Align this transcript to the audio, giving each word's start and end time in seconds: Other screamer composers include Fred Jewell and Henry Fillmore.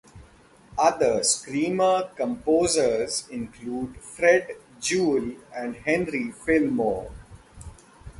Other 0.79 1.23
screamer 1.23 2.09
composers 2.15 3.27
include 3.29 3.97
Fred 4.01 4.57
Jewell 4.79 5.33
and 5.55 5.75
Henry 5.75 6.31
Fillmore. 6.31 7.11